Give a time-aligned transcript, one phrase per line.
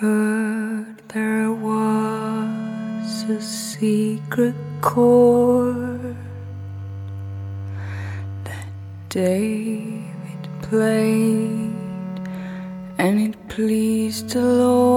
[0.00, 6.16] heard there was a secret chord
[8.44, 8.68] that
[9.08, 11.72] David played,
[12.96, 14.87] and it pleased the Lord.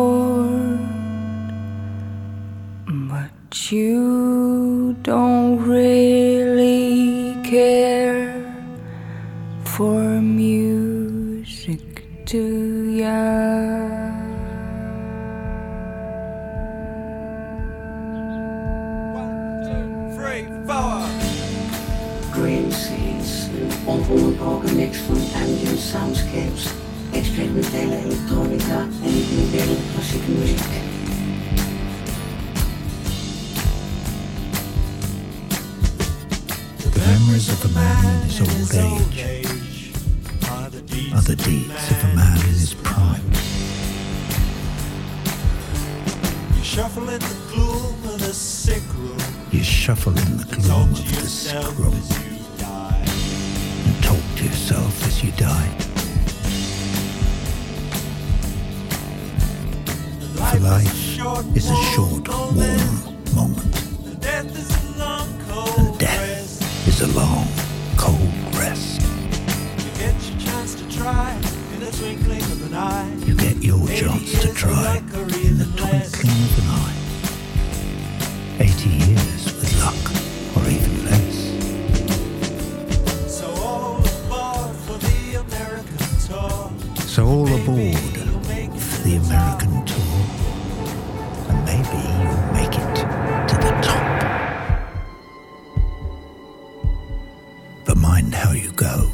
[98.29, 99.09] how you go.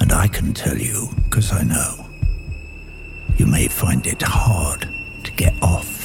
[0.00, 2.06] And I can tell you, because I know,
[3.36, 4.88] you may find it hard
[5.24, 6.03] to get off.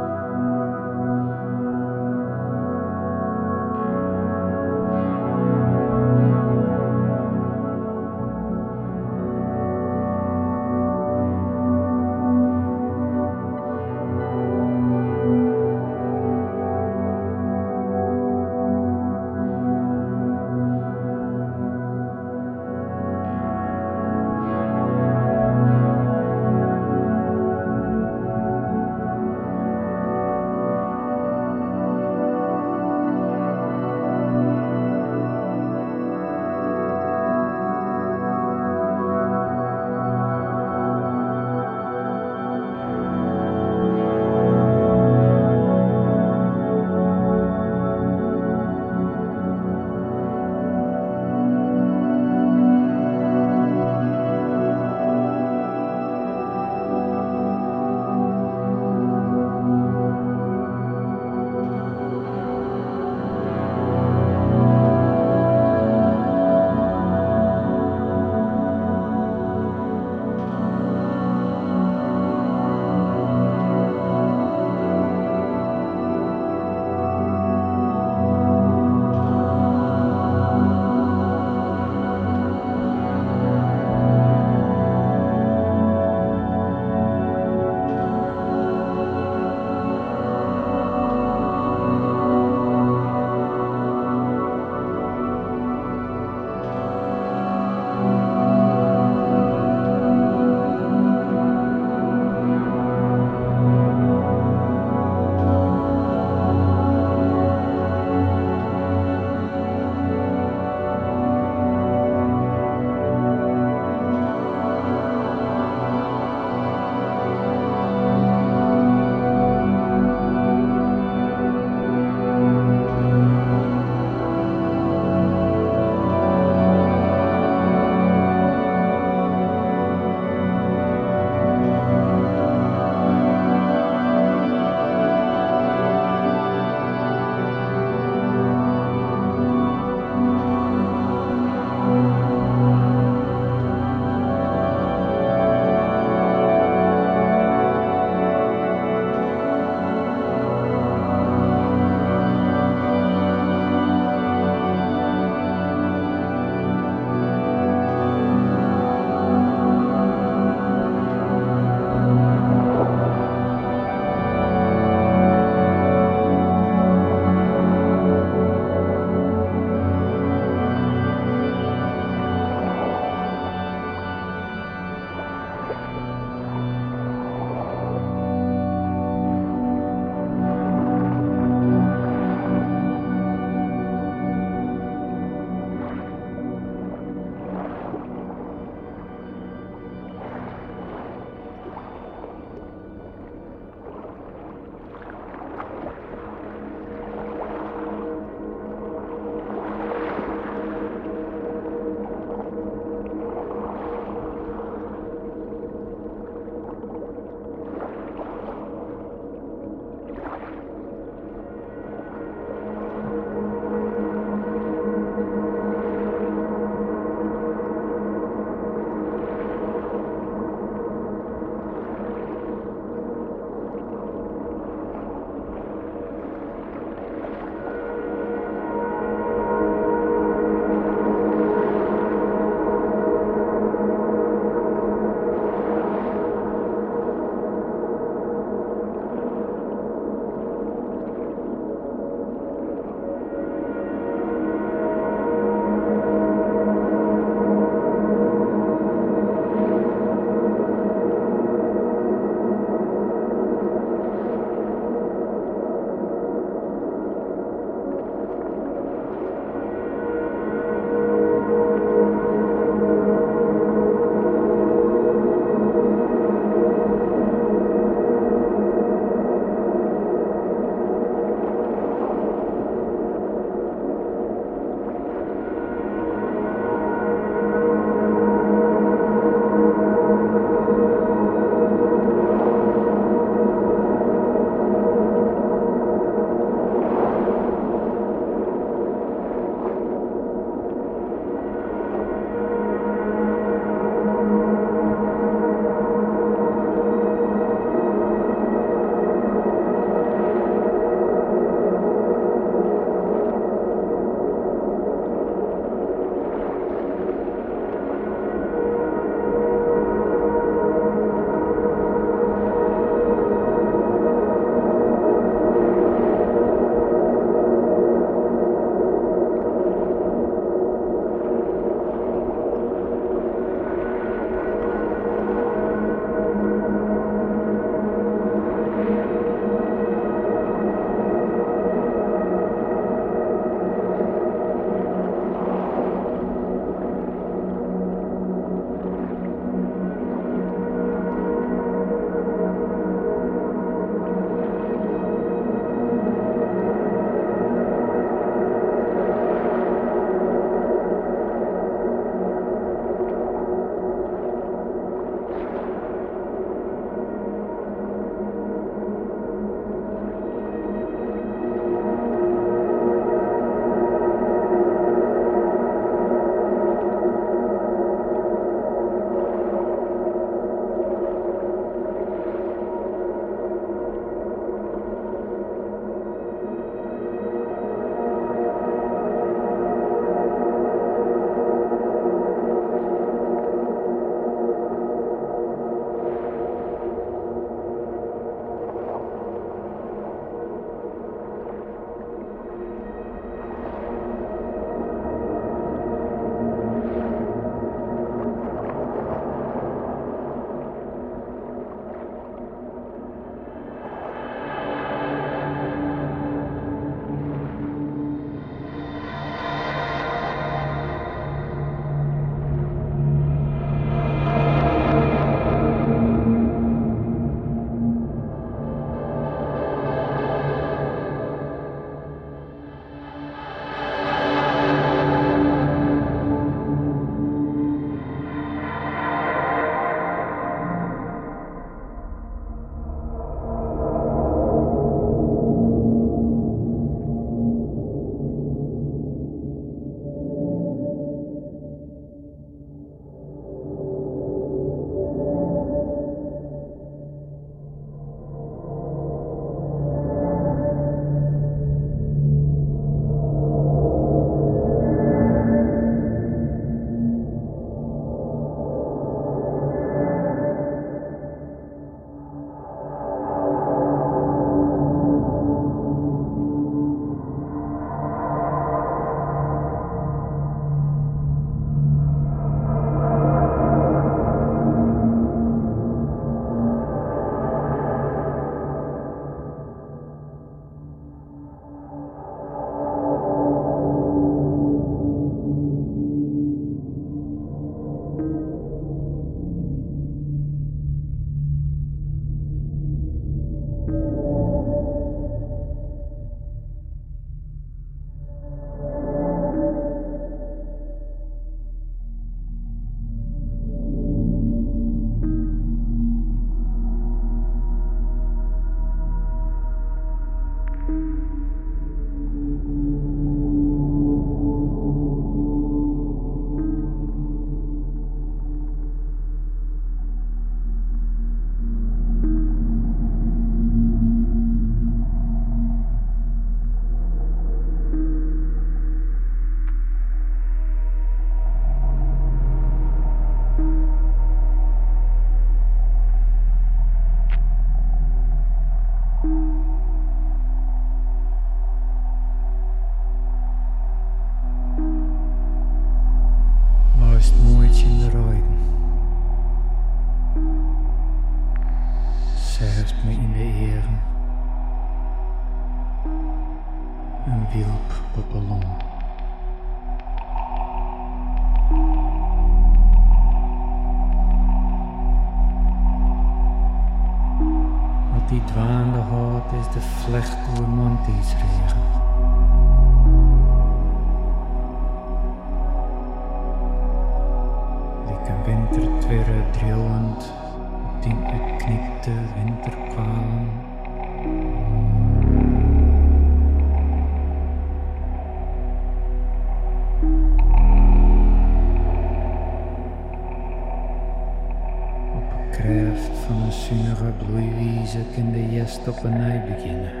[598.91, 600.00] de jest op een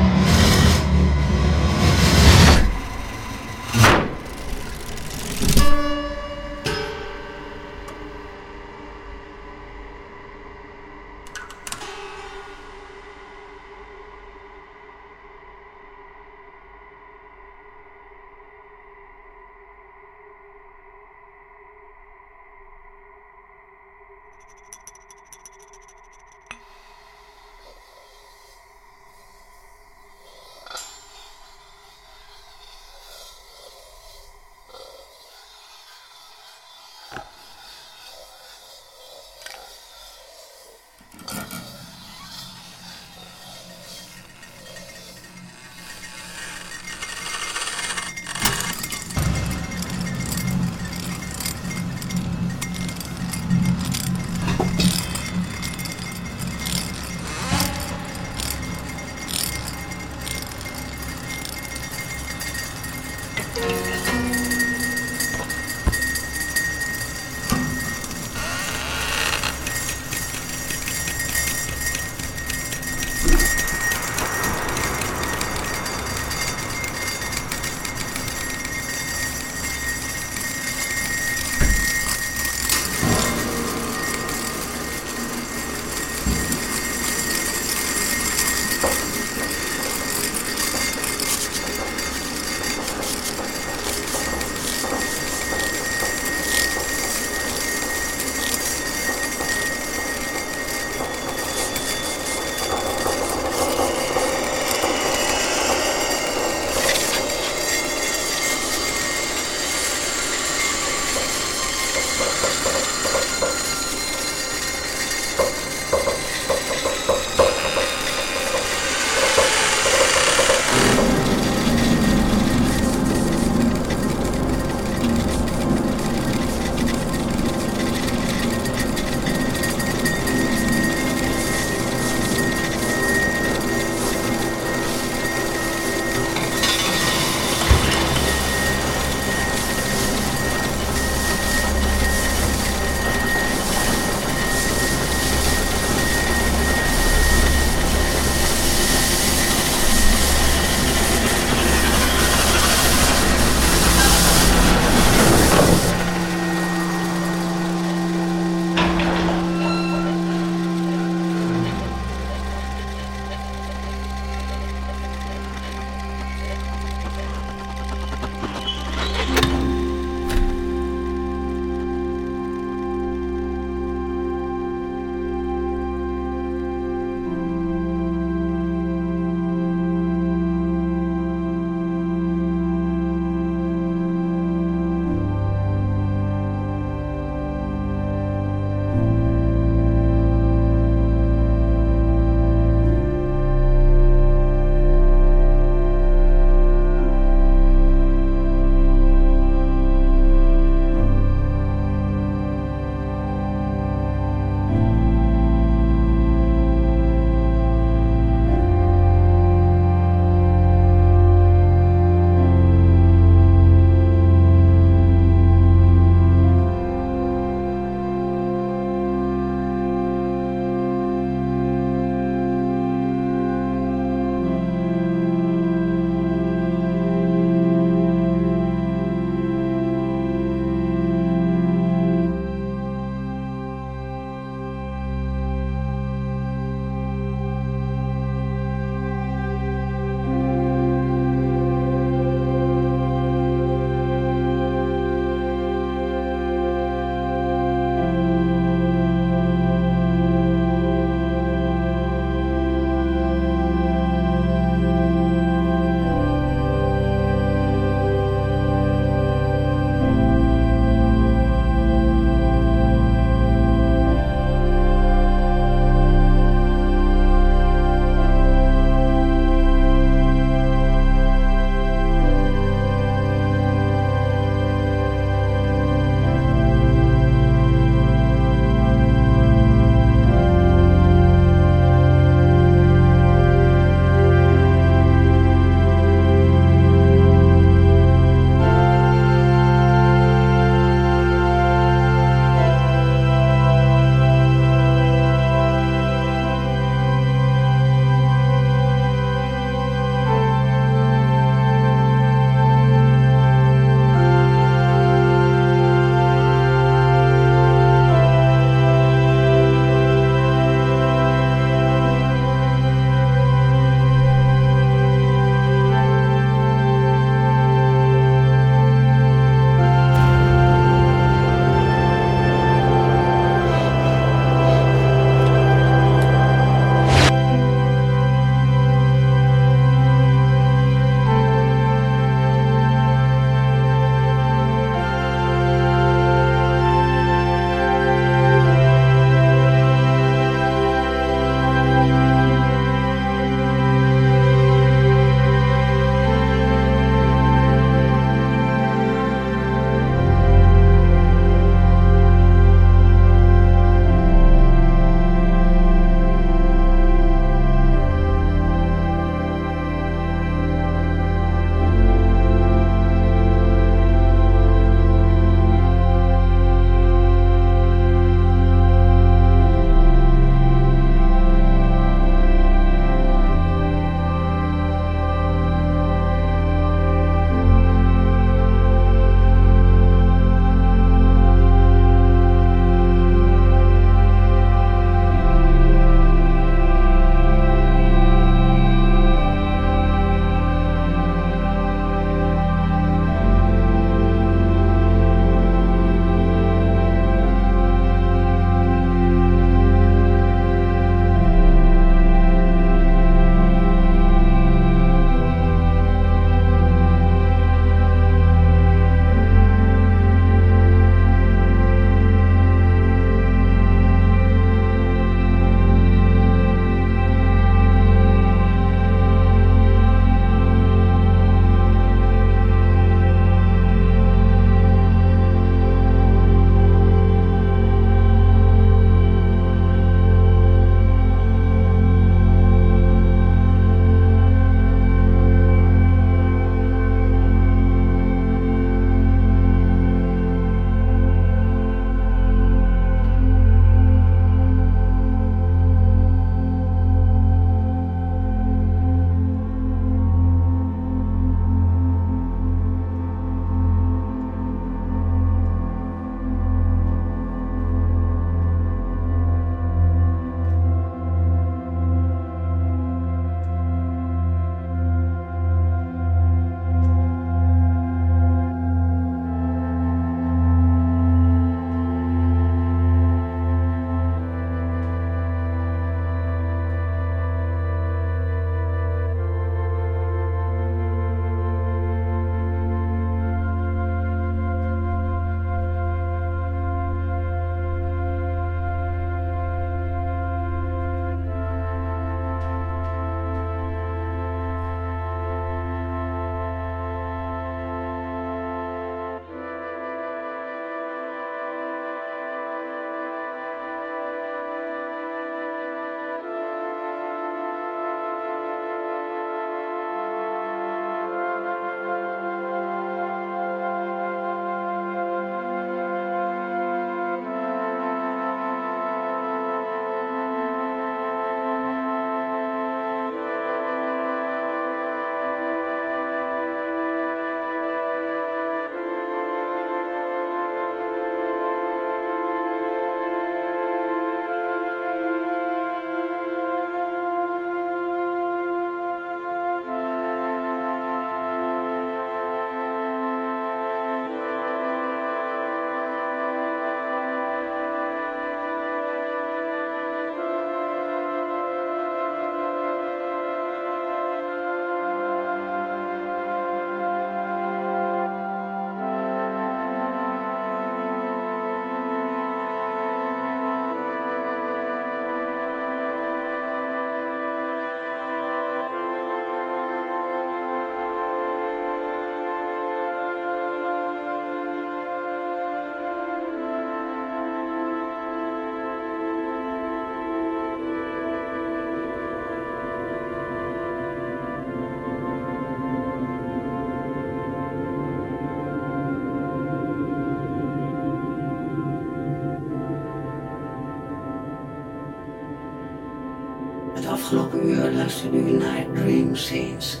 [598.04, 600.00] afgelopen uur luisterde u naar Dream Scenes,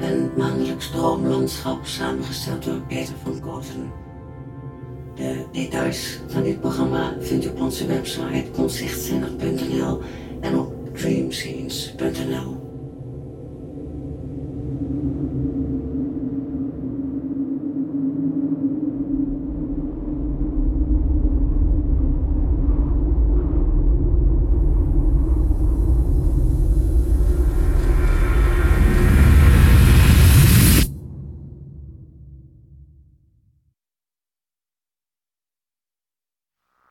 [0.00, 3.92] een maandelijks droomlandschap samengesteld door Peter van Kooten.
[5.14, 10.00] De details van dit programma vindt u op onze website conzichtzinnig.nl
[10.40, 12.53] en op dreamscenes.nl.